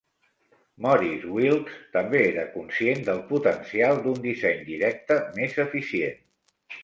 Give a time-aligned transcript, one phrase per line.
[0.85, 6.19] Maurice Wilks també era conscient del potencial d'un disseny directe més eficient.